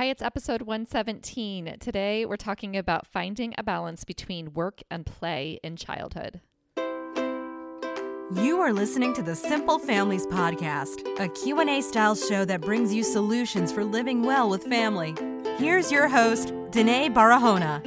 [0.00, 1.76] Hi, it's episode 117.
[1.78, 6.40] Today we're talking about finding a balance between work and play in childhood.
[8.34, 13.04] You are listening to the Simple Families podcast, a Q&A style show that brings you
[13.04, 15.14] solutions for living well with family.
[15.58, 17.80] Here's your host, Denaye Barahona.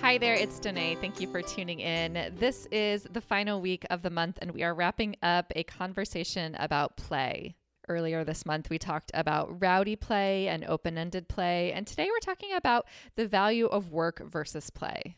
[0.00, 1.00] Hi there, it's Denaye.
[1.00, 2.34] Thank you for tuning in.
[2.40, 6.56] This is the final week of the month, and we are wrapping up a conversation
[6.58, 7.54] about play.
[7.86, 12.18] Earlier this month, we talked about rowdy play and open ended play, and today we're
[12.18, 15.16] talking about the value of work versus play.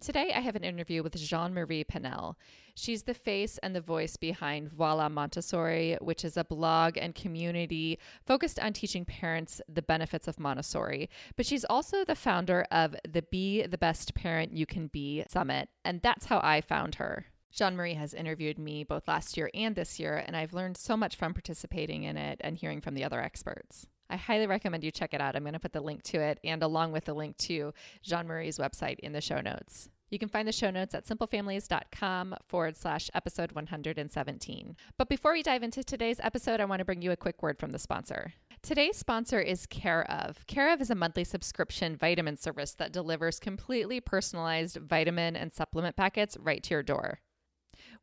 [0.00, 2.36] Today, I have an interview with Jean Marie Pinel.
[2.74, 7.98] She's the face and the voice behind Voila Montessori, which is a blog and community
[8.24, 11.10] focused on teaching parents the benefits of Montessori.
[11.36, 15.68] But she's also the founder of the Be the Best Parent You Can Be Summit,
[15.84, 17.26] and that's how I found her.
[17.52, 20.96] Jean Marie has interviewed me both last year and this year, and I've learned so
[20.96, 23.86] much from participating in it and hearing from the other experts.
[24.08, 25.36] I highly recommend you check it out.
[25.36, 28.26] I'm going to put the link to it and along with the link to Jean
[28.26, 29.88] Marie's website in the show notes.
[30.10, 34.76] You can find the show notes at simplefamilies.com forward slash episode 117.
[34.98, 37.60] But before we dive into today's episode, I want to bring you a quick word
[37.60, 38.32] from the sponsor.
[38.62, 40.46] Today's sponsor is Care of.
[40.48, 45.96] Care of is a monthly subscription vitamin service that delivers completely personalized vitamin and supplement
[45.96, 47.20] packets right to your door.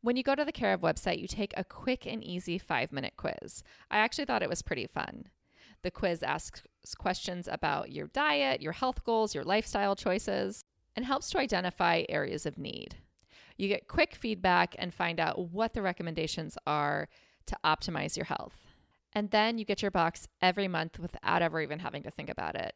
[0.08, 2.92] When you go to the Care of website, you take a quick and easy five
[2.92, 3.62] minute quiz.
[3.90, 5.26] I actually thought it was pretty fun.
[5.82, 6.62] The quiz asks
[6.96, 10.64] questions about your diet, your health goals, your lifestyle choices,
[10.96, 12.96] and helps to identify areas of need.
[13.58, 17.10] You get quick feedback and find out what the recommendations are
[17.44, 18.56] to optimize your health.
[19.12, 22.54] And then you get your box every month without ever even having to think about
[22.54, 22.74] it.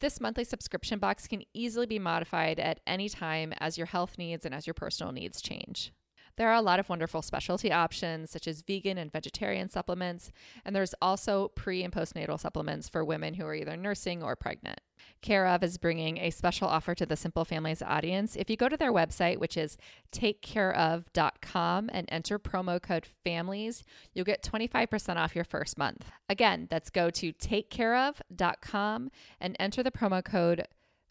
[0.00, 4.44] This monthly subscription box can easily be modified at any time as your health needs
[4.44, 5.90] and as your personal needs change.
[6.36, 10.32] There are a lot of wonderful specialty options, such as vegan and vegetarian supplements,
[10.64, 14.80] and there's also pre and postnatal supplements for women who are either nursing or pregnant.
[15.22, 18.36] Care of is bringing a special offer to the Simple Families audience.
[18.36, 19.76] If you go to their website, which is
[20.12, 26.04] takecareof.com, and enter promo code FAMILIES, you'll get 25% off your first month.
[26.28, 30.66] Again, that's go to takecareof.com and enter the promo code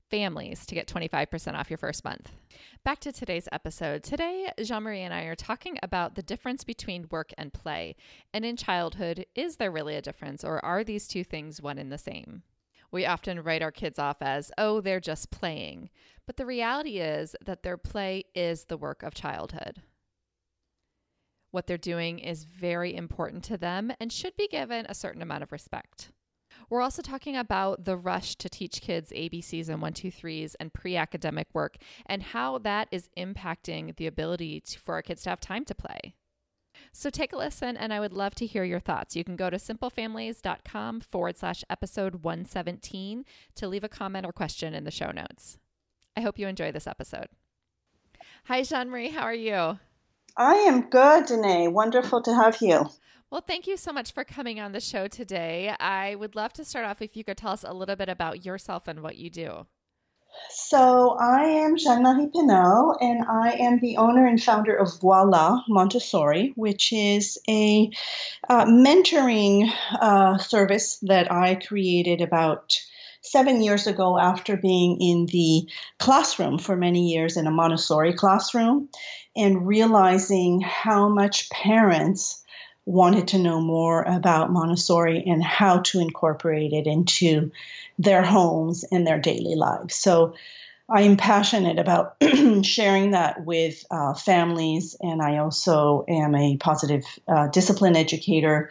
[0.10, 2.32] families to get 25% off your first month.
[2.84, 4.04] Back to today's episode.
[4.04, 7.96] Today, Jean Marie and I are talking about the difference between work and play.
[8.34, 11.92] And in childhood, is there really a difference, or are these two things one and
[11.92, 12.44] the same?
[12.92, 15.90] We often write our kids off as, oh, they're just playing.
[16.28, 19.82] But the reality is that their play is the work of childhood.
[21.50, 25.44] What they're doing is very important to them and should be given a certain amount
[25.44, 26.12] of respect.
[26.70, 30.74] We're also talking about the rush to teach kids ABCs and one, two, threes and
[30.74, 35.30] pre academic work and how that is impacting the ability to, for our kids to
[35.30, 36.16] have time to play.
[36.92, 39.16] So take a listen, and I would love to hear your thoughts.
[39.16, 43.26] You can go to simplefamilies.com forward slash episode 117
[43.56, 45.58] to leave a comment or question in the show notes.
[46.16, 47.28] I hope you enjoy this episode.
[48.46, 49.10] Hi, Jean Marie.
[49.10, 49.80] How are you?
[50.36, 51.72] I am good, Denaye.
[51.72, 52.90] Wonderful to have you.
[53.34, 55.74] Well, thank you so much for coming on the show today.
[55.80, 58.46] I would love to start off if you could tell us a little bit about
[58.46, 59.66] yourself and what you do.
[60.52, 65.62] So, I am Jean Marie Pinel, and I am the owner and founder of Voila
[65.68, 67.90] Montessori, which is a
[68.50, 69.68] uh, mentoring
[70.00, 72.80] uh, service that I created about
[73.24, 75.68] seven years ago after being in the
[75.98, 78.90] classroom for many years in a Montessori classroom
[79.36, 82.43] and realizing how much parents
[82.86, 87.52] wanted to know more about Montessori and how to incorporate it into
[87.98, 89.96] their homes and their daily lives.
[89.96, 90.34] So
[90.90, 92.18] I am passionate about
[92.64, 98.70] sharing that with uh, families, and I also am a positive uh, discipline educator.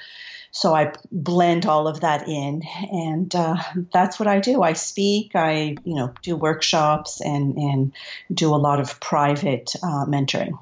[0.51, 2.63] So I blend all of that in,
[2.93, 3.57] and uh,
[3.93, 4.63] that's what I do.
[4.63, 7.93] I speak, I you know do workshops, and and
[8.33, 10.59] do a lot of private uh, mentoring.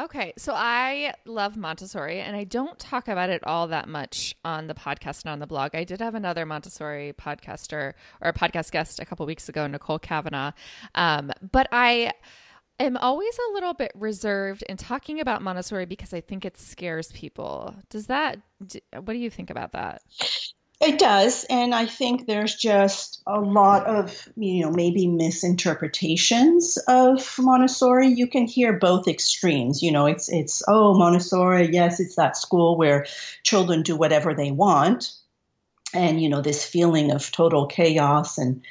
[0.00, 4.66] Okay, so I love Montessori, and I don't talk about it all that much on
[4.66, 5.74] the podcast and on the blog.
[5.74, 7.92] I did have another Montessori podcaster
[8.22, 10.52] or a podcast guest a couple weeks ago, Nicole Kavanaugh,
[10.94, 12.12] um, but I
[12.78, 17.12] am always a little bit reserved in talking about Montessori because I think it scares
[17.12, 17.74] people.
[17.90, 18.38] Does that?
[18.94, 20.00] What do you think about that?
[20.80, 27.34] It does, and I think there's just a lot of you know maybe misinterpretations of
[27.38, 28.08] Montessori.
[28.08, 29.82] You can hear both extremes.
[29.82, 33.04] You know, it's it's oh Montessori, yes, it's that school where
[33.42, 35.12] children do whatever they want,
[35.92, 38.62] and you know this feeling of total chaos and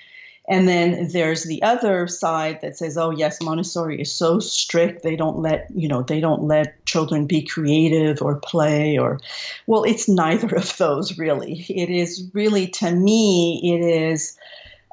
[0.49, 5.03] And then there's the other side that says, oh yes, Montessori is so strict.
[5.03, 9.19] They don't let, you know, they don't let children be creative or play or
[9.67, 11.65] well, it's neither of those really.
[11.69, 14.37] It is really to me, it is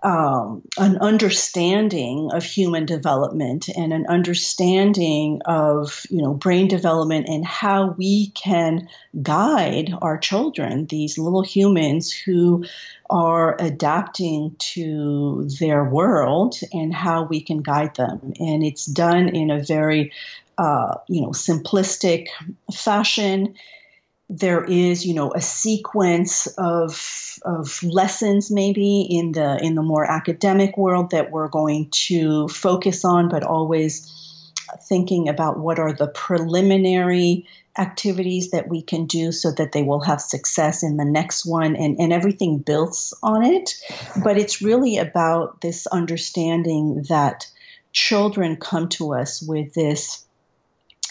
[0.07, 7.45] um, an understanding of human development and an understanding of you know brain development and
[7.45, 8.89] how we can
[9.21, 12.65] guide our children these little humans who
[13.11, 18.33] are adapting to their world and how we can guide them.
[18.39, 20.13] And it's done in a very
[20.57, 22.29] uh, you know simplistic
[22.73, 23.57] fashion
[24.29, 30.05] there is you know a sequence of of lessons maybe in the in the more
[30.05, 34.13] academic world that we're going to focus on but always
[34.89, 37.47] thinking about what are the preliminary
[37.79, 41.77] activities that we can do so that they will have success in the next one
[41.77, 43.75] and, and everything builds on it.
[44.23, 47.47] But it's really about this understanding that
[47.93, 50.26] children come to us with this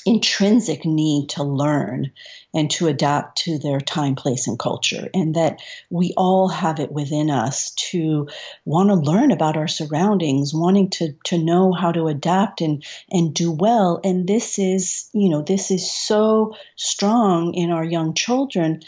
[0.06, 2.12] intrinsic need to learn
[2.54, 5.10] and to adapt to their time, place, and culture.
[5.14, 8.30] And that we all have it within us to
[8.66, 13.34] want to learn about our surroundings, wanting to, to know how to adapt and, and
[13.34, 14.00] do well.
[14.04, 18.82] And this is, you know, this is so strong in our young children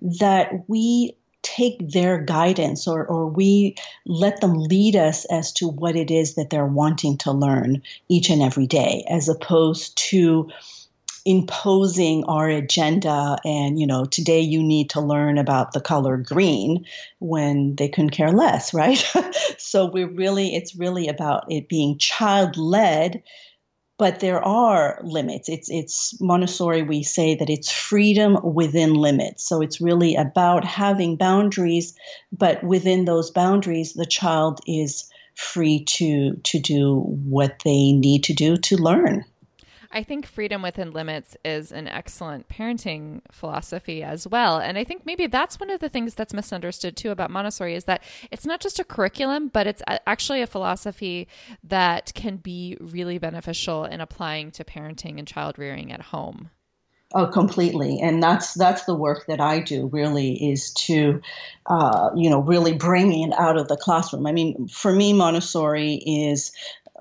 [0.00, 1.17] that we
[1.56, 3.74] take their guidance or, or we
[4.06, 8.30] let them lead us as to what it is that they're wanting to learn each
[8.30, 10.50] and every day, as opposed to
[11.24, 16.86] imposing our agenda and you know today you need to learn about the color green
[17.18, 19.04] when they couldn't care less right?
[19.58, 23.22] So we're really it's really about it being child led
[23.98, 25.48] but there are limits.
[25.48, 26.82] It's it's Montessori.
[26.82, 29.46] We say that it's freedom within limits.
[29.46, 31.94] So it's really about having boundaries,
[32.32, 38.32] but within those boundaries, the child is free to to do what they need to
[38.32, 39.24] do to learn.
[39.90, 44.58] I think freedom within limits is an excellent parenting philosophy as well.
[44.58, 47.84] And I think maybe that's one of the things that's misunderstood too about Montessori is
[47.84, 51.26] that it's not just a curriculum, but it's actually a philosophy
[51.64, 56.50] that can be really beneficial in applying to parenting and child rearing at home.
[57.14, 59.86] Oh, completely, and that's that's the work that I do.
[59.86, 61.22] Really, is to,
[61.64, 64.26] uh, you know, really bring it out of the classroom.
[64.26, 66.52] I mean, for me, Montessori is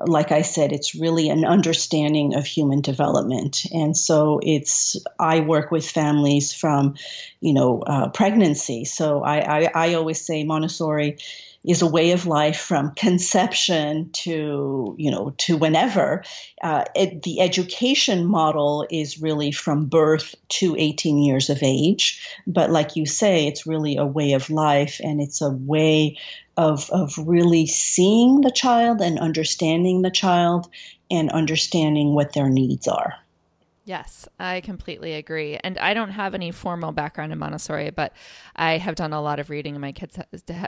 [0.05, 3.65] like I said, it's really an understanding of human development.
[3.73, 6.95] And so it's, I work with families from,
[7.39, 8.85] you know, uh, pregnancy.
[8.85, 11.17] So I, I, I always say Montessori
[11.65, 16.23] is a way of life from conception to you know to whenever
[16.61, 22.69] uh, it, the education model is really from birth to 18 years of age but
[22.69, 26.17] like you say it's really a way of life and it's a way
[26.57, 30.67] of, of really seeing the child and understanding the child
[31.09, 33.13] and understanding what their needs are.
[33.87, 35.57] Yes, I completely agree.
[35.63, 38.11] And I don't have any formal background in Montessori, but
[38.53, 40.19] I have done a lot of reading, and my kids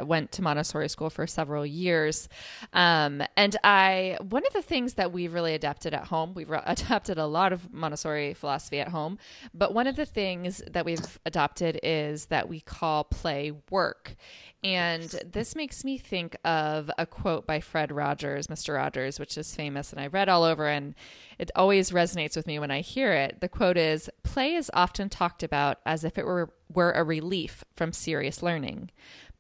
[0.06, 2.30] went to Montessori school for several years.
[2.72, 7.18] Um, and I, one of the things that we've really adapted at home, we've adapted
[7.18, 9.18] a lot of Montessori philosophy at home,
[9.54, 14.16] but one of the things that we've adopted is that we call play work.
[14.64, 18.76] And this makes me think of a quote by Fred Rogers, Mr.
[18.76, 20.96] Rogers, which is famous and I read all over and
[21.38, 23.42] it always resonates with me when I hear it.
[23.42, 27.64] The quote is Play is often talked about as if it were, were a relief
[27.76, 28.92] from serious learning.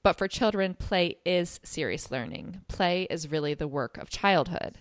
[0.03, 2.61] But for children, play is serious learning.
[2.67, 4.79] Play is really the work of childhood.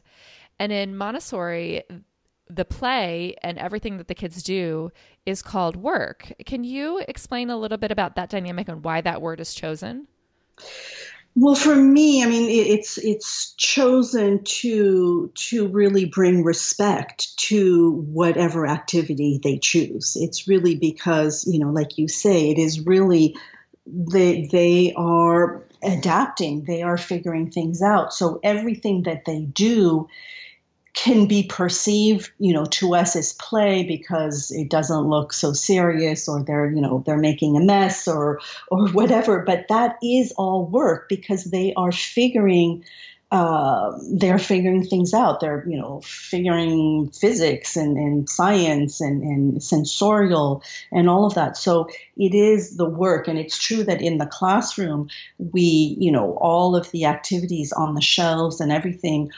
[0.58, 1.82] And in Montessori,
[2.48, 4.90] the play and everything that the kids do
[5.26, 6.32] is called work.
[6.46, 10.06] Can you explain a little bit about that dynamic and why that word is chosen?
[11.40, 18.66] Well, for me, I mean, it's it's chosen to to really bring respect to whatever
[18.66, 20.16] activity they choose.
[20.20, 23.36] It's really because you know, like you say, it is really
[23.86, 26.64] they they are adapting.
[26.64, 28.12] They are figuring things out.
[28.12, 30.08] So everything that they do
[30.94, 36.28] can be perceived, you know, to us as play because it doesn't look so serious
[36.28, 39.40] or they're, you know, they're making a mess or or whatever.
[39.40, 42.84] But that is all work because they are figuring
[43.30, 45.40] uh, they're figuring things out.
[45.40, 51.56] They're, you know, figuring physics and, and science and, and sensorial and all of that.
[51.58, 53.28] So it is the work.
[53.28, 57.94] And it's true that in the classroom, we, you know, all of the activities on
[57.94, 59.30] the shelves and everything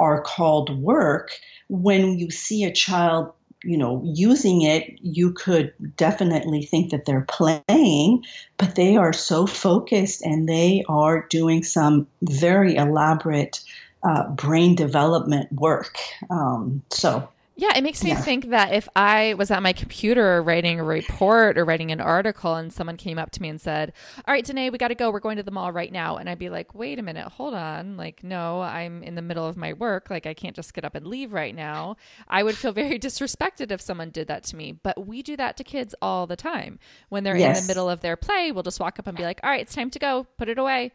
[0.00, 1.32] are called work
[1.68, 3.32] when you see a child
[3.66, 8.24] you know, using it, you could definitely think that they're playing,
[8.58, 13.60] but they are so focused and they are doing some very elaborate
[14.04, 15.98] uh, brain development work.
[16.30, 18.20] Um, so yeah, it makes me yeah.
[18.20, 22.54] think that if I was at my computer writing a report or writing an article
[22.54, 23.94] and someone came up to me and said,
[24.26, 25.10] All right, Denaye, we got to go.
[25.10, 26.18] We're going to the mall right now.
[26.18, 27.96] And I'd be like, Wait a minute, hold on.
[27.96, 30.10] Like, no, I'm in the middle of my work.
[30.10, 31.96] Like, I can't just get up and leave right now.
[32.28, 34.72] I would feel very disrespected if someone did that to me.
[34.72, 36.78] But we do that to kids all the time.
[37.08, 37.58] When they're yes.
[37.58, 39.62] in the middle of their play, we'll just walk up and be like, All right,
[39.62, 40.26] it's time to go.
[40.36, 40.92] Put it away.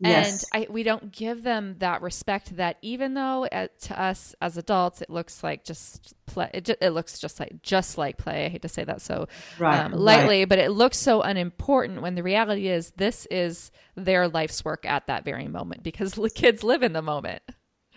[0.00, 0.44] Yes.
[0.52, 4.56] And I, we don't give them that respect that even though uh, to us as
[4.56, 8.48] adults it looks like just play it, it, looks just like just like play i
[8.48, 9.26] hate to say that so
[9.58, 10.48] right, um, lightly right.
[10.48, 15.06] but it looks so unimportant when the reality is this is their life's work at
[15.08, 17.42] that very moment because kids live in the moment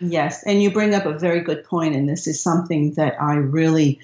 [0.00, 3.34] yes and you bring up a very good point and this is something that i
[3.34, 4.00] really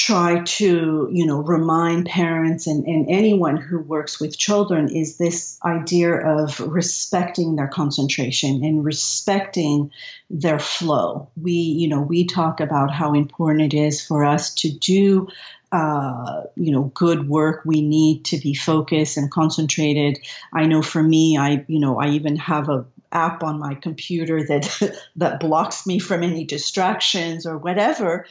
[0.00, 5.58] try to you know remind parents and, and anyone who works with children is this
[5.62, 9.90] idea of respecting their concentration and respecting
[10.30, 11.28] their flow.
[11.36, 15.28] We you know we talk about how important it is for us to do
[15.70, 17.60] uh, you know good work.
[17.66, 20.18] We need to be focused and concentrated.
[20.54, 24.46] I know for me i you know i even have a app on my computer
[24.46, 28.24] that that blocks me from any distractions or whatever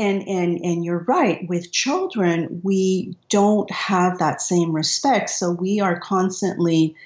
[0.00, 1.46] and and and you're right.
[1.48, 5.30] With children we don't have that same respect.
[5.30, 6.96] So we are constantly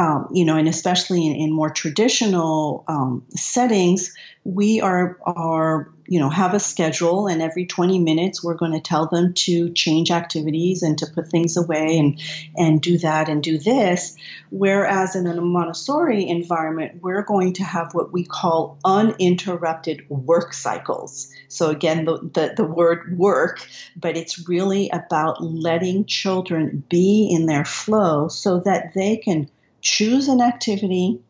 [0.00, 4.14] um, you know and especially in, in more traditional um, settings
[4.44, 8.80] we are are you know have a schedule and every 20 minutes we're going to
[8.80, 12.18] tell them to change activities and to put things away and
[12.56, 14.16] and do that and do this.
[14.50, 21.30] Whereas in a montessori environment we're going to have what we call uninterrupted work cycles.
[21.48, 27.44] So again the, the, the word work but it's really about letting children be in
[27.44, 31.20] their flow so that they can choose an activity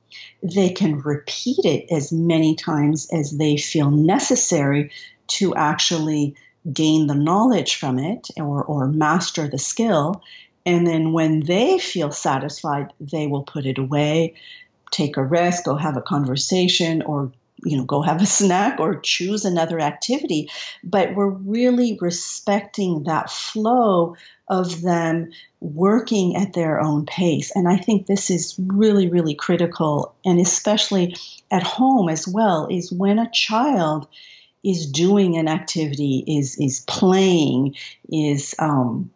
[0.43, 4.91] they can repeat it as many times as they feel necessary
[5.29, 6.35] to actually
[6.73, 10.23] gain the knowledge from it or, or master the skill.
[10.67, 14.35] And then when they feel satisfied, they will put it away,
[14.91, 17.33] take a rest, go have a conversation, or
[17.65, 20.51] you know, go have a snack or choose another activity.
[20.83, 24.17] But we're really respecting that flow
[24.49, 27.53] of them working at their own pace.
[27.55, 31.17] And I think this is really, really critical, and especially
[31.51, 34.09] at home as well, is when a child
[34.65, 37.77] is doing an activity, is is playing,
[38.11, 39.11] is um,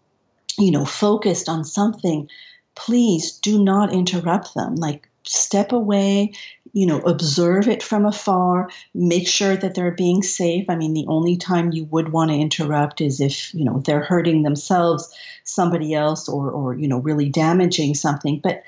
[0.59, 2.29] you know, focused on something,
[2.75, 4.77] please do not interrupt them.
[4.77, 6.33] Like step away,
[6.73, 10.67] you know, observe it from afar, make sure that they're being safe.
[10.69, 14.03] I mean, the only time you would want to interrupt is if, you know, they're
[14.03, 15.09] hurting themselves,
[15.45, 18.41] somebody else, or, or you know, really damaging something.
[18.43, 18.65] But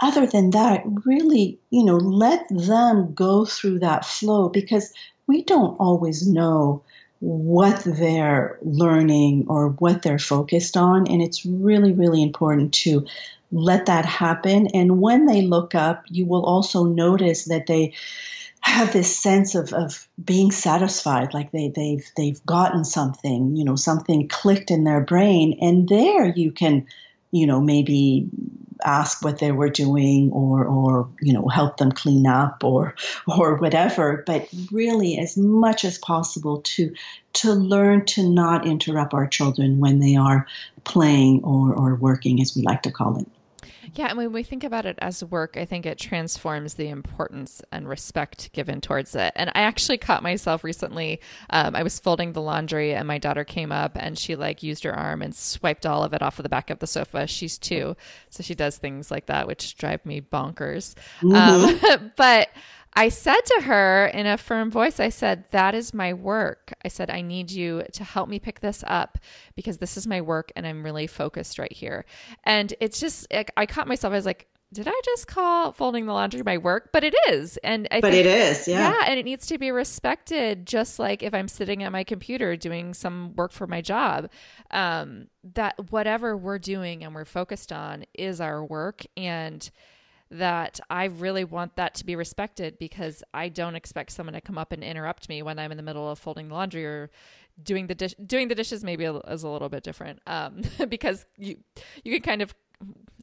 [0.00, 4.92] other than that, really, you know, let them go through that flow because
[5.26, 6.82] we don't always know
[7.24, 11.08] what they're learning or what they're focused on.
[11.08, 13.06] And it's really, really important to
[13.50, 14.66] let that happen.
[14.74, 17.94] And when they look up, you will also notice that they
[18.60, 23.76] have this sense of, of being satisfied, like they, they've they've gotten something, you know,
[23.76, 25.58] something clicked in their brain.
[25.62, 26.86] And there you can,
[27.34, 28.28] you know, maybe
[28.84, 32.94] ask what they were doing or or you know help them clean up or
[33.26, 34.22] or whatever.
[34.24, 36.94] But really as much as possible to
[37.34, 40.46] to learn to not interrupt our children when they are
[40.84, 43.26] playing or or working as we like to call it
[43.94, 47.62] yeah, and when we think about it as work, I think it transforms the importance
[47.70, 49.32] and respect given towards it.
[49.36, 51.20] And I actually caught myself recently.
[51.50, 54.84] Um, I was folding the laundry, and my daughter came up and she like used
[54.84, 57.26] her arm and swiped all of it off of the back of the sofa.
[57.26, 57.96] She's two,
[58.30, 60.94] so she does things like that, which drive me bonkers.
[61.20, 61.94] Mm-hmm.
[61.94, 62.48] Um, but
[62.96, 66.72] I said to her in a firm voice, I said, That is my work.
[66.84, 69.18] I said, I need you to help me pick this up
[69.56, 72.04] because this is my work and I'm really focused right here.
[72.44, 76.06] And it's just, like, I caught myself, I was like, did I just call folding
[76.06, 76.90] the laundry my work?
[76.92, 77.56] But it is.
[77.58, 78.90] And I but think, it is, yeah.
[78.90, 79.04] Yeah.
[79.06, 82.92] And it needs to be respected, just like if I'm sitting at my computer doing
[82.92, 84.30] some work for my job.
[84.72, 89.06] Um, that whatever we're doing and we're focused on is our work.
[89.16, 89.70] And
[90.34, 94.58] that I really want that to be respected because I don't expect someone to come
[94.58, 97.10] up and interrupt me when I'm in the middle of folding the laundry or
[97.62, 101.56] doing the dish doing the dishes maybe is a little bit different um, because you
[102.02, 102.54] you can kind of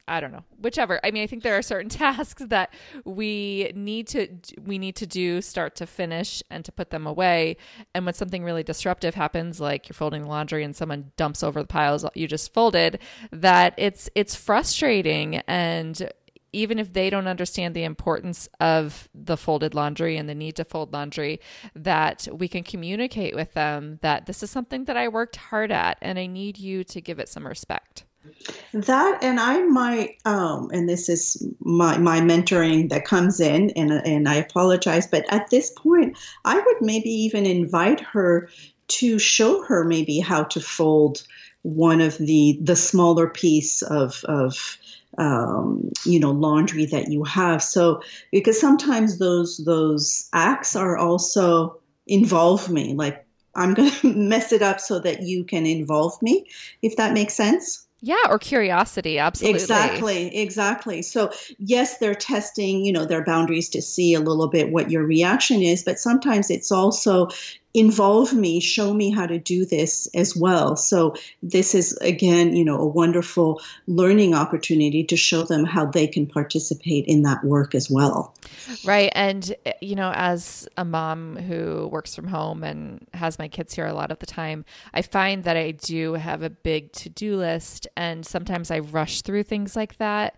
[0.07, 0.99] I don't know, whichever.
[1.03, 2.73] I mean, I think there are certain tasks that
[3.05, 4.27] we need to
[4.61, 7.57] we need to do start to finish and to put them away.
[7.93, 11.61] And when something really disruptive happens, like you're folding the laundry and someone dumps over
[11.61, 12.99] the piles you just folded,
[13.31, 16.11] that it's it's frustrating and
[16.53, 20.65] even if they don't understand the importance of the folded laundry and the need to
[20.65, 21.39] fold laundry,
[21.75, 25.97] that we can communicate with them that this is something that I worked hard at
[26.01, 28.05] and I need you to give it some respect.
[28.73, 33.91] That and I might, um, and this is my my mentoring that comes in, and
[33.91, 36.15] and I apologize, but at this point,
[36.45, 38.47] I would maybe even invite her
[38.89, 41.23] to show her maybe how to fold
[41.63, 44.77] one of the the smaller piece of of
[45.17, 47.61] um, you know laundry that you have.
[47.61, 48.01] So
[48.31, 51.77] because sometimes those those acts are also
[52.07, 53.25] involve me, like
[53.55, 56.47] I'm going to mess it up so that you can involve me,
[56.81, 57.87] if that makes sense.
[58.03, 59.61] Yeah, or curiosity, absolutely.
[59.61, 61.03] Exactly, exactly.
[61.03, 65.03] So, yes, they're testing, you know, their boundaries to see a little bit what your
[65.03, 67.27] reaction is, but sometimes it's also
[67.73, 70.75] involve me, show me how to do this as well.
[70.75, 76.07] So this is again, you know, a wonderful learning opportunity to show them how they
[76.07, 78.35] can participate in that work as well.
[78.83, 79.11] Right.
[79.15, 83.85] And you know, as a mom who works from home and has my kids here
[83.85, 87.87] a lot of the time, I find that I do have a big to-do list
[87.95, 90.35] and sometimes I rush through things like that.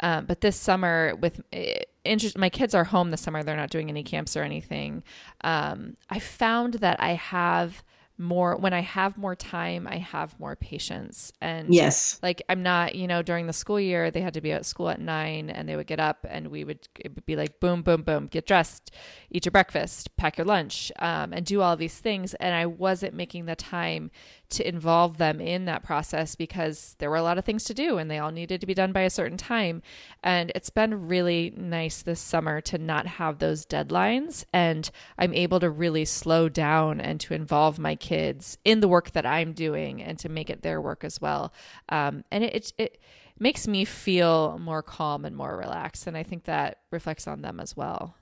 [0.00, 3.42] Um, but this summer, with eh, interest, my kids are home this summer.
[3.42, 5.02] They're not doing any camps or anything.
[5.42, 7.82] Um, I found that I have
[8.18, 11.32] more when I have more time, I have more patience.
[11.40, 14.50] And yes, like I'm not, you know, during the school year, they had to be
[14.50, 17.36] at school at nine and they would get up and we would, it would be
[17.36, 18.90] like, boom, boom, boom, get dressed,
[19.30, 22.34] eat your breakfast, pack your lunch, um, and do all these things.
[22.34, 24.10] And I wasn't making the time
[24.50, 27.98] to involve them in that process because there were a lot of things to do
[27.98, 29.82] and they all needed to be done by a certain time.
[30.22, 34.44] And it's been really nice this summer to not have those deadlines.
[34.52, 39.12] And I'm able to really slow down and to involve my kids in the work
[39.12, 41.52] that I'm doing and to make it their work as well.
[41.88, 43.00] Um, and it, it, it
[43.38, 46.06] makes me feel more calm and more relaxed.
[46.06, 48.17] And I think that reflects on them as well.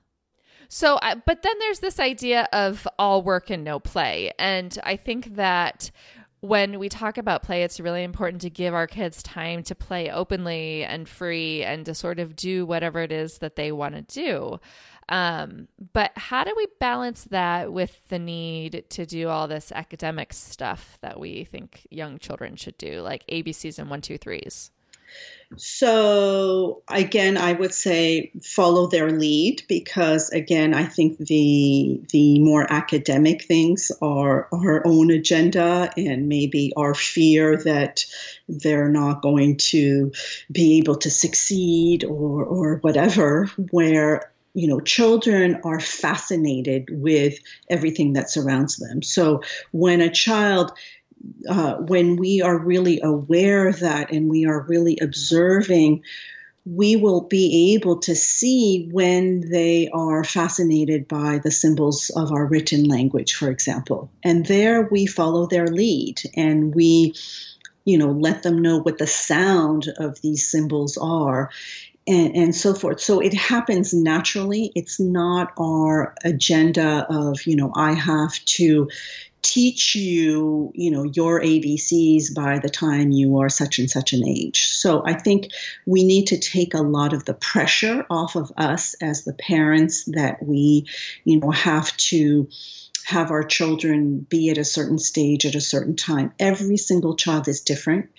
[0.69, 4.33] So, but then there's this idea of all work and no play.
[4.39, 5.91] And I think that
[6.41, 10.11] when we talk about play, it's really important to give our kids time to play
[10.11, 14.03] openly and free and to sort of do whatever it is that they want to
[14.03, 14.61] do.
[15.09, 20.33] Um, but how do we balance that with the need to do all this academic
[20.33, 24.71] stuff that we think young children should do, like ABCs and one, two, threes?
[25.57, 32.71] So again, I would say follow their lead because again, I think the the more
[32.71, 38.05] academic things are our own agenda and maybe our fear that
[38.49, 40.13] they're not going to
[40.51, 43.47] be able to succeed or or whatever.
[43.71, 49.03] Where you know, children are fascinated with everything that surrounds them.
[49.03, 50.73] So when a child
[51.49, 56.03] uh, when we are really aware of that and we are really observing,
[56.67, 62.45] we will be able to see when they are fascinated by the symbols of our
[62.45, 64.11] written language, for example.
[64.25, 67.15] And there we follow their lead and we,
[67.85, 71.51] you know, let them know what the sound of these symbols are.
[72.09, 73.01] And, and, so forth.
[73.01, 74.71] So it happens naturally.
[74.77, 78.89] It's not our agenda of, you know, I have to
[79.43, 84.27] teach you, you know, your ABCs by the time you are such and such an
[84.27, 84.69] age.
[84.69, 85.51] So I think
[85.87, 90.05] we need to take a lot of the pressure off of us as the parents
[90.07, 90.87] that we,
[91.25, 92.49] you know, have to
[93.07, 96.33] have our children be at a certain stage at a certain time.
[96.41, 98.11] Every single child is different.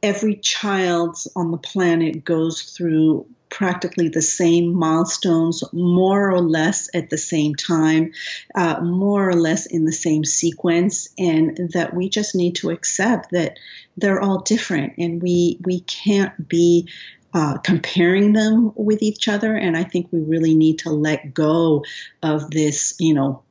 [0.00, 7.10] Every child on the planet goes through practically the same milestones, more or less at
[7.10, 8.12] the same time,
[8.54, 13.30] uh, more or less in the same sequence, and that we just need to accept
[13.30, 13.58] that
[13.96, 16.88] they're all different, and we we can't be
[17.34, 19.54] uh, comparing them with each other.
[19.54, 21.84] And I think we really need to let go
[22.22, 23.42] of this, you know,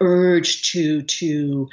[0.00, 1.68] urge to to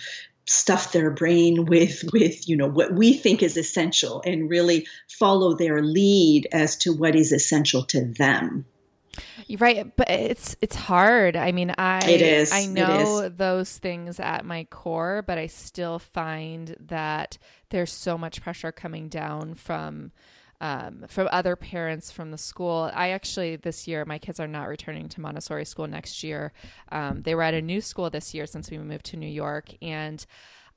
[0.47, 5.55] stuff their brain with with you know what we think is essential and really follow
[5.55, 8.65] their lead as to what is essential to them.
[9.60, 11.36] Right but it's it's hard.
[11.36, 12.51] I mean i it is.
[12.51, 17.38] I know those things at my core but i still find that
[17.69, 20.12] there's so much pressure coming down from
[20.62, 22.89] um, from other parents from the school.
[22.93, 26.52] I actually, this year, my kids are not returning to Montessori school next year.
[26.91, 29.74] Um, they were at a new school this year since we moved to New York.
[29.82, 30.26] And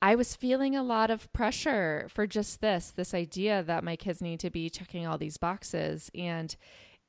[0.03, 4.23] I was feeling a lot of pressure for just this, this idea that my kids
[4.23, 6.11] need to be checking all these boxes.
[6.15, 6.57] And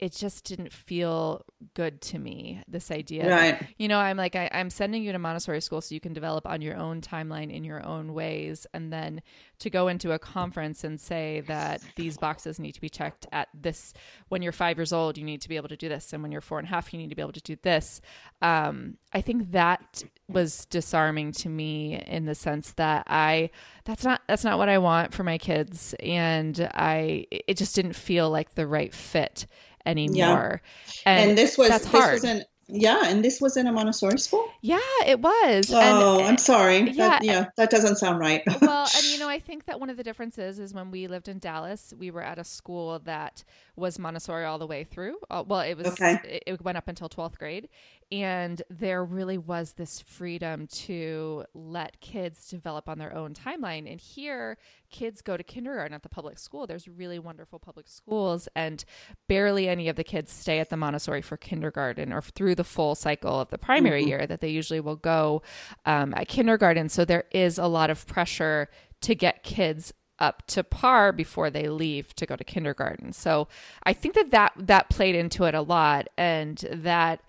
[0.02, 3.30] it just didn't feel good to me this idea.
[3.30, 3.60] Right.
[3.60, 6.14] That, you know i'm like I, i'm sending you to montessori school so you can
[6.14, 9.22] develop on your own timeline in your own ways and then
[9.60, 13.48] to go into a conference and say that these boxes need to be checked at
[13.54, 13.94] this
[14.30, 16.32] when you're five years old you need to be able to do this and when
[16.32, 18.02] you're four and a half you need to be able to do this.
[18.42, 23.50] Um, i think that was disarming to me in the sense that i
[23.86, 25.94] that's not that's not what i want for my kids.
[26.00, 29.46] And i it just didn't feel like the right fit
[29.86, 30.62] anymore.
[30.62, 31.02] Yeah.
[31.06, 32.14] And, and, this was that's this hard.
[32.14, 34.48] Was an, yeah, and this was in a Montessori school.
[34.62, 35.72] Yeah, it was.
[35.74, 36.80] Oh, and, I'm sorry.
[36.92, 38.42] Yeah, that, yeah, that doesn't sound right.
[38.62, 41.28] well, and you know, I think that one of the differences is when we lived
[41.28, 43.44] in Dallas, we were at a school that
[43.82, 45.18] was Montessori all the way through.
[45.30, 45.88] Uh, well, it was.
[45.88, 46.20] Okay.
[46.24, 47.68] It, it went up until 12th grade,
[48.12, 53.92] and there really was this freedom to let kids develop on their own timeline.
[53.92, 54.58] And here,
[54.90, 56.68] kids go to kindergarten at the public school.
[56.68, 58.86] There's really wonderful public schools, and
[59.28, 62.96] barely any of the kids stay at the Montessori for kindergarten or through the full
[62.96, 64.10] cycle of the primary mm-hmm.
[64.10, 65.42] year that they usually will go
[65.86, 66.88] um, at kindergarten.
[66.88, 68.70] So there is a lot of pressure
[69.02, 73.12] to get kids up to par before they leave to go to kindergarten.
[73.12, 73.48] So
[73.84, 77.22] I think that that, that played into it a lot, and that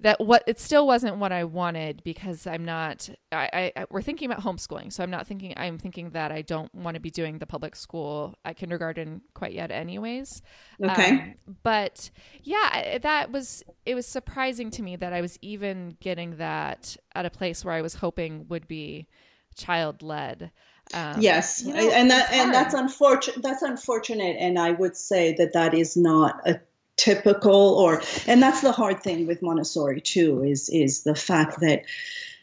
[0.00, 4.30] that what it still wasn't what I wanted because I'm not I, I, we're thinking
[4.30, 4.92] about homeschooling.
[4.92, 7.76] So I'm not thinking I'm thinking that I don't want to be doing the public
[7.76, 10.42] school at kindergarten quite yet anyways.
[10.82, 11.10] Okay.
[11.10, 12.10] Um, but
[12.42, 17.24] yeah that was it was surprising to me that I was even getting that at
[17.24, 19.06] a place where I was hoping would be
[19.54, 20.50] child led
[20.92, 25.34] um, yes you know, and that and that's unfortunate that's unfortunate and I would say
[25.34, 26.60] that that is not a
[26.96, 31.82] typical or and that's the hard thing with montessori too is is the fact that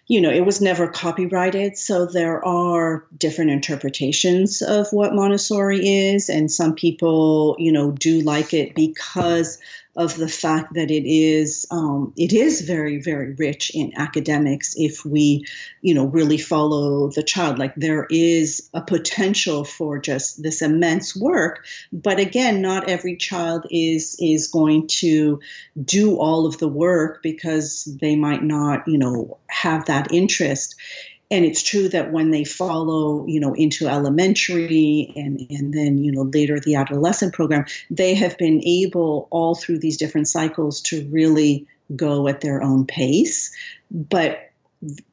[0.07, 6.29] you know it was never copyrighted so there are different interpretations of what montessori is
[6.29, 9.57] and some people you know do like it because
[9.95, 15.05] of the fact that it is um, it is very very rich in academics if
[15.05, 15.45] we
[15.81, 17.59] you know really follow the child.
[17.59, 23.65] Like there is a potential for just this immense work but again not every child
[23.69, 25.39] is is going to
[25.83, 30.75] do all of the work because they might not you know have that interest
[31.31, 36.11] and it's true that when they follow you know into elementary and and then you
[36.11, 41.07] know later the adolescent program they have been able all through these different cycles to
[41.09, 41.65] really
[41.95, 43.55] go at their own pace.
[43.89, 44.51] But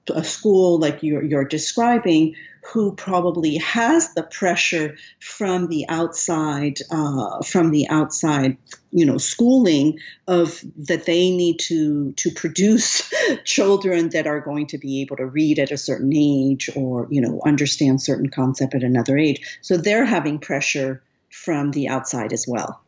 [0.09, 2.35] a school like you're, you're describing
[2.73, 8.57] who probably has the pressure from the outside uh, from the outside
[8.93, 13.13] you know schooling of that they need to to produce
[13.45, 17.21] children that are going to be able to read at a certain age or you
[17.21, 19.59] know understand certain concept at another age.
[19.63, 22.81] So they're having pressure from the outside as well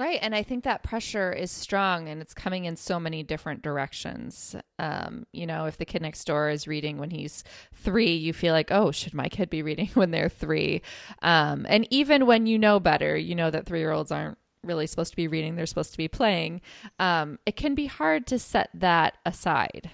[0.00, 0.18] Right.
[0.22, 4.56] And I think that pressure is strong and it's coming in so many different directions.
[4.78, 8.54] Um, you know, if the kid next door is reading when he's three, you feel
[8.54, 10.80] like, oh, should my kid be reading when they're three?
[11.20, 14.86] Um, and even when you know better, you know that three year olds aren't really
[14.86, 16.62] supposed to be reading, they're supposed to be playing.
[16.98, 19.90] Um, it can be hard to set that aside.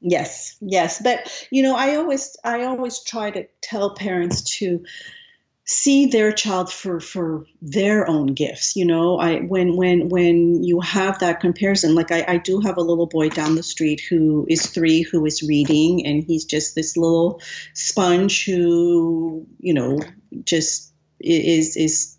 [0.00, 0.98] Yes, yes.
[1.02, 4.82] But, you know, I always, I always try to tell parents to,
[5.72, 9.18] see their child for for their own gifts you know?
[9.18, 13.06] I when when when you have that comparison like I, I do have a little
[13.06, 17.40] boy down the street who is three who is reading and he's just this little
[17.74, 20.00] sponge who you know
[20.44, 22.18] just is is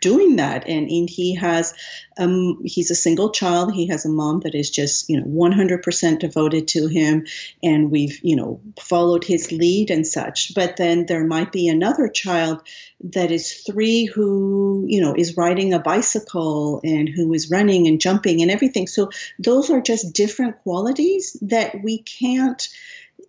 [0.00, 0.68] doing that.
[0.68, 1.74] And, and he has
[2.18, 3.72] um, he's a single child.
[3.72, 7.26] He has a mom that is just you know 100% devoted to him.
[7.62, 10.54] And we've you know followed his lead and such.
[10.54, 12.62] But then there might be another child
[13.00, 18.00] that is three who you know is riding a bicycle and who is running and
[18.00, 18.86] jumping and everything.
[18.86, 22.68] So those are just different qualities that we can't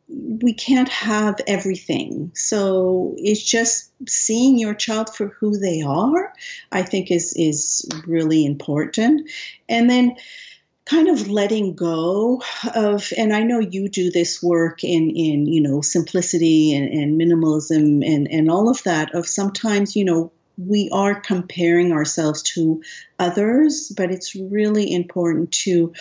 [0.07, 2.31] we can't have everything.
[2.33, 6.33] So it's just seeing your child for who they are,
[6.71, 9.29] I think is is really important.
[9.67, 10.15] And then
[10.85, 12.41] kind of letting go
[12.73, 17.19] of and I know you do this work in in you know simplicity and, and
[17.19, 22.81] minimalism and, and all of that of sometimes, you know, we are comparing ourselves to
[23.17, 25.93] others, but it's really important to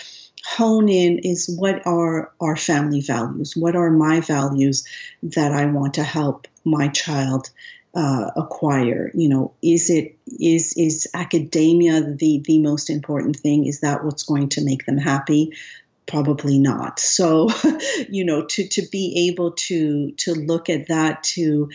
[0.44, 3.56] hone in is what are our family values?
[3.56, 4.86] What are my values
[5.22, 7.50] that I want to help my child
[7.94, 9.10] uh, acquire?
[9.14, 13.66] You know, is it is is academia the the most important thing?
[13.66, 15.52] Is that what's going to make them happy?
[16.06, 16.98] probably not.
[16.98, 17.50] So,
[18.08, 21.70] you know, to, to be able to to look at that to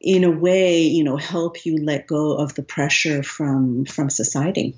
[0.00, 4.76] in a way, you know, help you let go of the pressure from from society.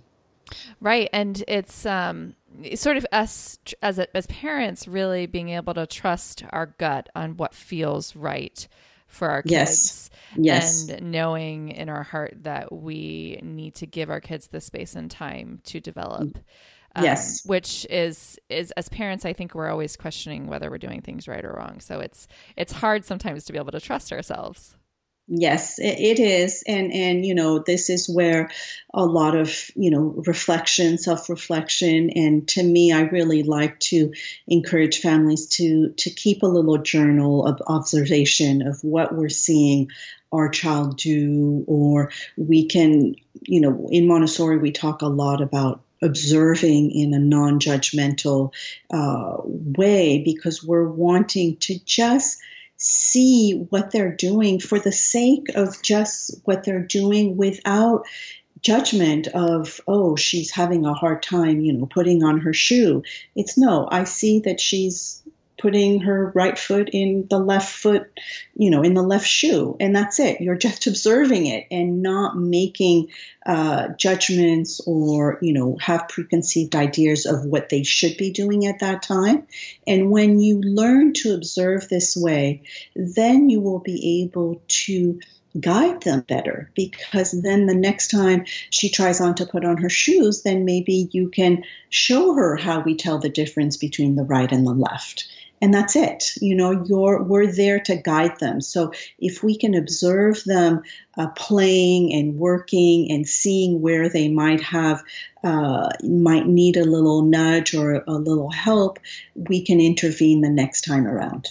[0.81, 2.35] Right, and it's um
[2.75, 7.37] sort of us as a, as parents really being able to trust our gut on
[7.37, 8.69] what feels right
[9.07, 9.51] for our kids.
[9.53, 10.11] Yes.
[10.37, 10.89] Yes.
[10.89, 15.11] And knowing in our heart that we need to give our kids the space and
[15.11, 16.39] time to develop.
[16.95, 17.45] Um, yes.
[17.47, 21.45] Which is is as parents, I think we're always questioning whether we're doing things right
[21.45, 21.81] or wrong.
[21.81, 24.77] So it's it's hard sometimes to be able to trust ourselves.
[25.29, 28.51] Yes, it is, and and you know this is where
[28.93, 34.13] a lot of you know reflection, self reflection, and to me, I really like to
[34.49, 39.91] encourage families to to keep a little journal of observation of what we're seeing
[40.33, 45.83] our child do, or we can you know in Montessori we talk a lot about
[46.03, 48.53] observing in a non judgmental
[48.93, 52.41] uh, way because we're wanting to just
[52.85, 58.05] see what they're doing for the sake of just what they're doing without
[58.61, 63.03] judgment of oh she's having a hard time you know putting on her shoe.
[63.35, 65.22] It's no i see that she's
[65.63, 68.11] putting her right foot in the left foot,
[68.57, 69.77] you know, in the left shoe.
[69.79, 70.41] And that's it.
[70.41, 73.09] You're just observing it and not making
[73.47, 78.81] uh, judgments or, you know, have preconceived ideas of what they should be doing at
[78.81, 79.47] that time.
[79.87, 82.63] And when you learn to observe this way,
[82.97, 85.21] then you will be able to
[85.61, 89.91] guide them better because then the next time she tries on to put on her
[89.91, 94.51] shoes, then maybe you can show her how we tell the difference between the right
[94.51, 95.29] and the left
[95.63, 99.75] and that's it you know you're we're there to guide them so if we can
[99.75, 100.83] observe them
[101.17, 105.03] uh, playing and working and seeing where they might have
[105.45, 108.99] uh, might need a little nudge or a little help
[109.49, 111.49] we can intervene the next time around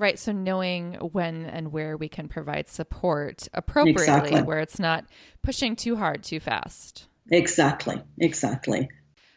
[0.00, 0.16] Right.
[0.16, 4.42] So knowing when and where we can provide support appropriately, exactly.
[4.42, 5.04] where it's not
[5.42, 7.08] pushing too hard too fast.
[7.32, 8.00] Exactly.
[8.20, 8.88] Exactly.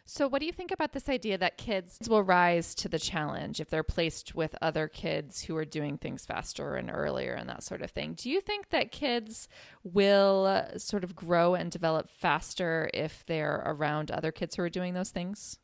[0.05, 3.59] So, what do you think about this idea that kids will rise to the challenge
[3.59, 7.63] if they're placed with other kids who are doing things faster and earlier and that
[7.63, 8.13] sort of thing?
[8.13, 9.47] Do you think that kids
[9.83, 14.93] will sort of grow and develop faster if they're around other kids who are doing
[14.93, 15.57] those things?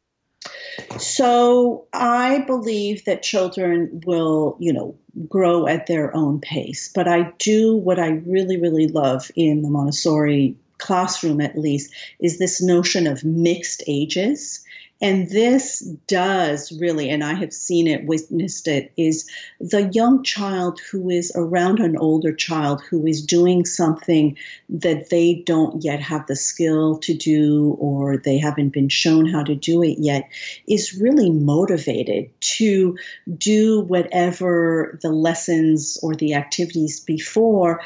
[0.97, 4.95] So I believe that children will, you know,
[5.27, 6.91] grow at their own pace.
[6.93, 12.37] But I do what I really, really love in the Montessori classroom at least is
[12.37, 14.63] this notion of mixed ages.
[14.99, 20.79] And this does really, and I have seen it, witnessed it, is the young child
[20.91, 24.35] who is around an older child who is doing something
[24.69, 29.43] that they don't yet have the skill to do or they haven't been shown how
[29.43, 30.27] to do it yet
[30.67, 32.97] is really motivated to
[33.37, 37.81] do whatever the lessons or the activities before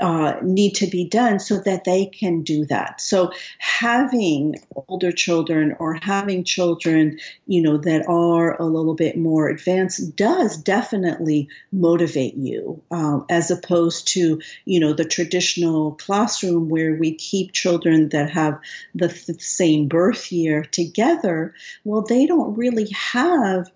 [0.00, 3.00] uh, need to be done so that they can do that.
[3.00, 4.56] So having
[4.88, 10.56] older children or having children, you know, that are a little bit more advanced does
[10.56, 17.52] definitely motivate you, um, as opposed to, you know, the traditional classroom where we keep
[17.52, 18.58] children that have
[18.94, 21.54] the th- same birth year together.
[21.84, 23.70] Well, they don't really have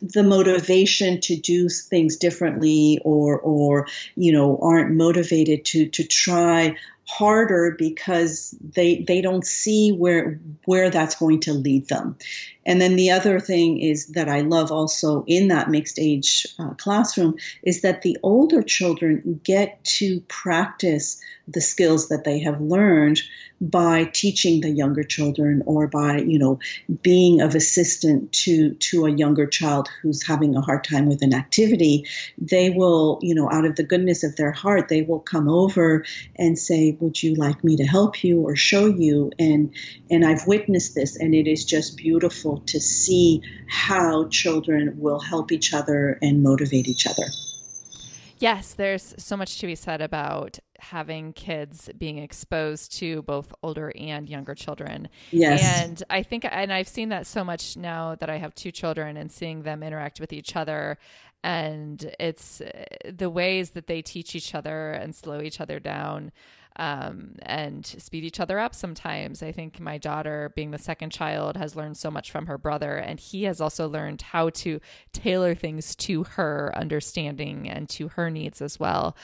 [0.00, 6.76] the motivation to do things differently or or you know aren't motivated to to try
[7.08, 12.16] harder because they they don't see where where that's going to lead them.
[12.64, 16.74] And then the other thing is that I love also in that mixed age uh,
[16.74, 23.20] classroom is that the older children get to practice the skills that they have learned
[23.60, 26.58] by teaching the younger children or by you know
[27.02, 31.32] being of assistant to to a younger child who's having a hard time with an
[31.32, 32.04] activity
[32.38, 36.04] they will you know out of the goodness of their heart they will come over
[36.36, 39.30] and say would you like me to help you or show you?
[39.38, 39.74] And
[40.10, 45.52] and I've witnessed this and it is just beautiful to see how children will help
[45.52, 47.26] each other and motivate each other.
[48.38, 53.92] Yes, there's so much to be said about having kids being exposed to both older
[53.96, 55.08] and younger children.
[55.30, 55.62] Yes.
[55.62, 59.16] And I think, and I've seen that so much now that I have two children
[59.16, 60.98] and seeing them interact with each other.
[61.44, 62.62] And it's
[63.08, 66.32] the ways that they teach each other and slow each other down
[66.76, 69.42] um, and speed each other up sometimes.
[69.42, 72.96] I think my daughter, being the second child, has learned so much from her brother,
[72.96, 74.80] and he has also learned how to
[75.12, 79.16] tailor things to her understanding and to her needs as well.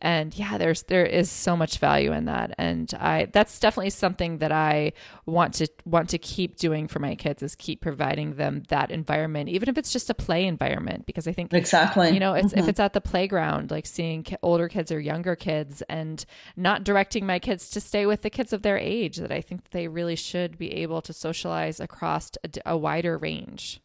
[0.00, 2.54] And yeah, there's there there is so much value in that.
[2.58, 4.92] And i that's definitely something that i
[5.24, 9.48] want to want to keep doing for my kids is keep providing them that environment
[9.48, 12.10] even if it's just a play environment because i think exactly.
[12.10, 12.58] you know it's mm-hmm.
[12.58, 16.24] if it's at the playground like seeing ki- older kids or younger kids and
[16.56, 19.70] not directing my kids to stay with the kids of their age that i think
[19.70, 23.80] they really should be able to socialize across a, a wider range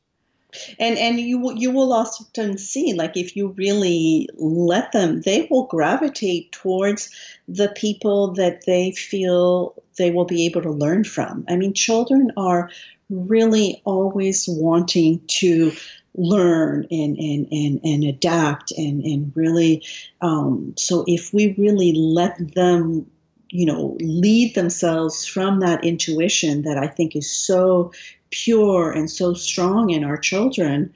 [0.80, 5.66] and and you you will often see like if you really let them they will
[5.68, 7.10] gravitate towards
[7.48, 11.46] the people that they feel they will be able to learn from.
[11.50, 12.70] I mean children are
[13.10, 15.72] really always wanting to
[16.16, 19.84] learn and and and, and adapt and and really
[20.22, 23.10] um, so if we really let them
[23.52, 27.92] you know lead themselves from that intuition that i think is so
[28.32, 30.92] pure and so strong in our children,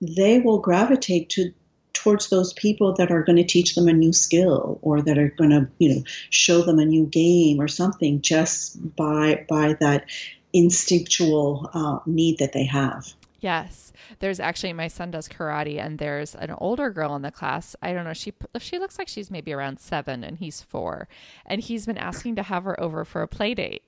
[0.00, 1.52] they will gravitate to
[1.92, 5.30] towards those people that are going to teach them a new skill or that are
[5.30, 10.06] going to you know show them a new game or something just by by that
[10.52, 16.34] instinctual uh, need that they have yes there's actually my son does karate and there's
[16.34, 19.52] an older girl in the class i don't know she she looks like she's maybe
[19.52, 21.08] around seven and he's four
[21.46, 23.82] and he's been asking to have her over for a play date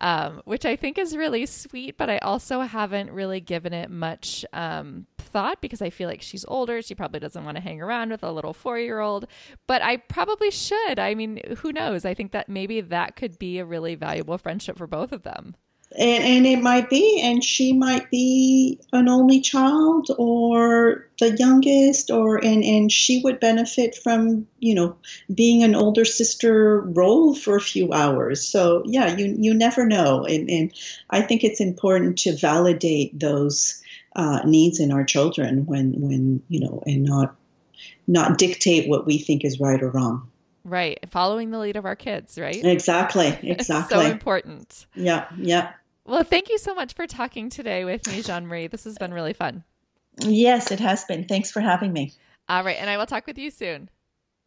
[0.00, 4.44] um, which I think is really sweet, but I also haven't really given it much
[4.52, 6.82] um, thought because I feel like she's older.
[6.82, 9.26] She probably doesn't want to hang around with a little four year old,
[9.66, 10.98] but I probably should.
[10.98, 12.04] I mean, who knows?
[12.04, 15.56] I think that maybe that could be a really valuable friendship for both of them
[15.96, 22.10] and, and it might be, and she might be an only child or the youngest,
[22.10, 24.96] or and and she would benefit from you know
[25.32, 28.46] being an older sister role for a few hours.
[28.46, 30.72] So yeah, you you never know, and and
[31.10, 33.82] I think it's important to validate those
[34.16, 37.36] uh, needs in our children when when you know and not
[38.06, 40.28] not dictate what we think is right or wrong.
[40.64, 40.98] Right.
[41.10, 42.64] Following the lead of our kids, right?
[42.64, 43.38] Exactly.
[43.42, 43.96] Exactly.
[43.96, 44.86] so important.
[44.94, 45.26] Yeah.
[45.36, 45.72] Yeah.
[46.06, 48.66] Well, thank you so much for talking today with me, Jean Marie.
[48.66, 49.64] This has been really fun.
[50.18, 51.24] Yes, it has been.
[51.24, 52.12] Thanks for having me.
[52.48, 52.76] All right.
[52.78, 53.88] And I will talk with you soon.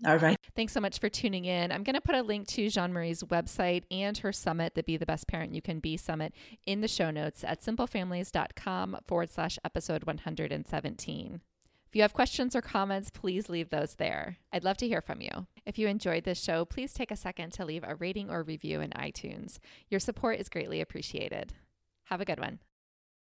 [0.05, 0.37] All right.
[0.55, 1.71] Thanks so much for tuning in.
[1.71, 4.95] I'm going to put a link to Jean Marie's website and her summit, the Be
[4.95, 6.33] the Best Parent You Can Be summit,
[6.67, 11.41] in the show notes at simplefamilies.com forward slash episode 117.
[11.87, 14.37] If you have questions or comments, please leave those there.
[14.51, 15.47] I'd love to hear from you.
[15.65, 18.81] If you enjoyed this show, please take a second to leave a rating or review
[18.81, 19.59] in iTunes.
[19.89, 21.53] Your support is greatly appreciated.
[22.05, 22.59] Have a good one.